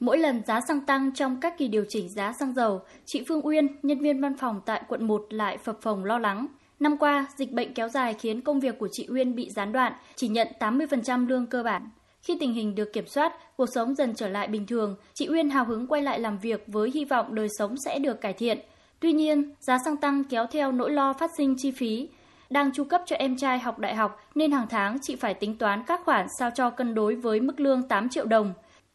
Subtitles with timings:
[0.00, 3.46] Mỗi lần giá xăng tăng trong các kỳ điều chỉnh giá xăng dầu, chị Phương
[3.46, 6.46] Uyên, nhân viên văn phòng tại quận 1 lại phập phồng lo lắng.
[6.80, 9.92] Năm qua, dịch bệnh kéo dài khiến công việc của chị Uyên bị gián đoạn,
[10.16, 11.88] chỉ nhận 80% lương cơ bản.
[12.22, 15.50] Khi tình hình được kiểm soát, cuộc sống dần trở lại bình thường, chị Uyên
[15.50, 18.58] hào hứng quay lại làm việc với hy vọng đời sống sẽ được cải thiện.
[19.00, 22.08] Tuy nhiên, giá xăng tăng kéo theo nỗi lo phát sinh chi phí.
[22.50, 25.58] Đang chu cấp cho em trai học đại học nên hàng tháng chị phải tính
[25.58, 28.52] toán các khoản sao cho cân đối với mức lương 8 triệu đồng.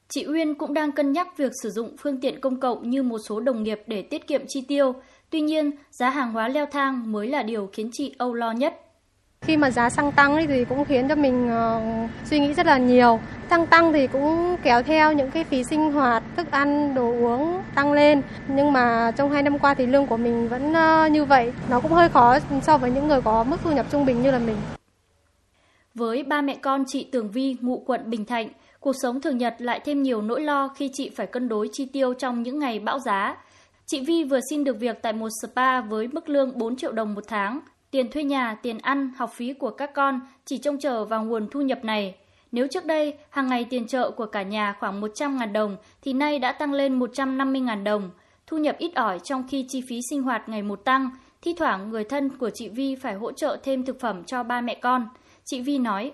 [0.09, 3.17] Chị Uyên cũng đang cân nhắc việc sử dụng phương tiện công cộng như một
[3.29, 4.93] số đồng nghiệp để tiết kiệm chi tiêu.
[5.29, 8.81] Tuy nhiên, giá hàng hóa leo thang mới là điều khiến chị âu lo nhất.
[9.41, 12.77] Khi mà giá xăng tăng thì cũng khiến cho mình uh, suy nghĩ rất là
[12.77, 13.19] nhiều.
[13.49, 17.61] Xăng tăng thì cũng kéo theo những cái phí sinh hoạt, thức ăn, đồ uống
[17.75, 18.21] tăng lên.
[18.47, 21.51] Nhưng mà trong hai năm qua thì lương của mình vẫn uh, như vậy.
[21.69, 24.31] Nó cũng hơi khó so với những người có mức thu nhập trung bình như
[24.31, 24.57] là mình.
[25.95, 28.49] Với ba mẹ con chị Tường Vi, ngụ quận Bình Thạnh,
[28.79, 31.85] cuộc sống thường nhật lại thêm nhiều nỗi lo khi chị phải cân đối chi
[31.85, 33.37] tiêu trong những ngày bão giá.
[33.85, 37.13] Chị Vi vừa xin được việc tại một spa với mức lương 4 triệu đồng
[37.13, 37.59] một tháng.
[37.91, 41.47] Tiền thuê nhà, tiền ăn, học phí của các con chỉ trông chờ vào nguồn
[41.51, 42.15] thu nhập này.
[42.51, 46.39] Nếu trước đây hàng ngày tiền trợ của cả nhà khoảng 100.000 đồng thì nay
[46.39, 48.09] đã tăng lên 150.000 đồng.
[48.47, 51.09] Thu nhập ít ỏi trong khi chi phí sinh hoạt ngày một tăng,
[51.41, 54.61] thi thoảng người thân của chị Vi phải hỗ trợ thêm thực phẩm cho ba
[54.61, 55.07] mẹ con.
[55.47, 56.11] Chị Vi nói,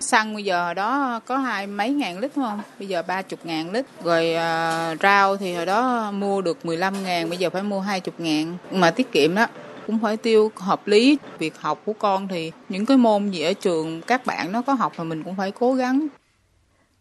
[0.00, 2.60] Xăng bây giờ đó có hai mấy ngàn lít không?
[2.78, 3.86] Bây giờ ba chục ngàn lít.
[4.04, 8.12] Rồi à, rau thì hồi đó mua được 15 ngàn, bây giờ phải mua 20
[8.18, 8.56] ngàn.
[8.72, 9.46] Mà tiết kiệm đó
[9.86, 11.18] cũng phải tiêu hợp lý.
[11.38, 14.72] Việc học của con thì những cái môn gì ở trường các bạn nó có
[14.72, 16.06] học mà mình cũng phải cố gắng.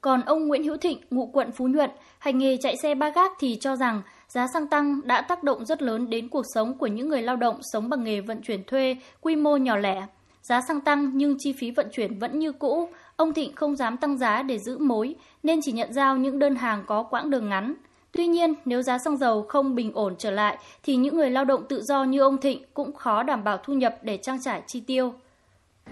[0.01, 3.31] Còn ông Nguyễn Hữu Thịnh, ngụ quận Phú Nhuận, hành nghề chạy xe ba gác
[3.39, 6.87] thì cho rằng giá xăng tăng đã tác động rất lớn đến cuộc sống của
[6.87, 10.05] những người lao động sống bằng nghề vận chuyển thuê quy mô nhỏ lẻ.
[10.47, 13.97] Giá xăng tăng nhưng chi phí vận chuyển vẫn như cũ, ông Thịnh không dám
[13.97, 17.49] tăng giá để giữ mối nên chỉ nhận giao những đơn hàng có quãng đường
[17.49, 17.73] ngắn.
[18.11, 21.45] Tuy nhiên, nếu giá xăng dầu không bình ổn trở lại thì những người lao
[21.45, 24.61] động tự do như ông Thịnh cũng khó đảm bảo thu nhập để trang trải
[24.67, 25.13] chi tiêu.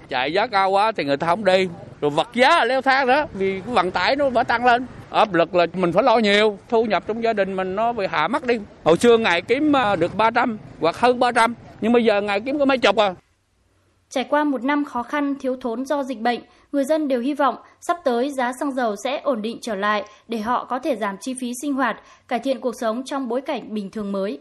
[0.09, 1.69] Chạy giá cao quá thì người ta không đi,
[2.01, 4.85] rồi vật giá leo thang đó vì vận tải nó vẫn tăng lên.
[5.09, 8.05] Áp lực là mình phải lo nhiều, thu nhập trong gia đình mình nó bị
[8.09, 8.59] hạ mất đi.
[8.83, 12.59] Hồi xưa ngày kiếm à, được 300 hoặc hơn 300, nhưng bây giờ ngày kiếm
[12.59, 13.15] có mấy chục à.
[14.09, 16.39] Trải qua một năm khó khăn thiếu thốn do dịch bệnh,
[16.71, 20.03] người dân đều hy vọng sắp tới giá xăng dầu sẽ ổn định trở lại
[20.27, 23.41] để họ có thể giảm chi phí sinh hoạt, cải thiện cuộc sống trong bối
[23.41, 24.39] cảnh bình thường mới.